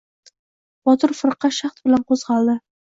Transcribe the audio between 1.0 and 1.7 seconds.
firqa